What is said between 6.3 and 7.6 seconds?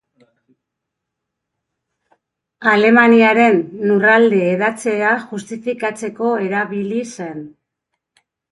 erabili zen.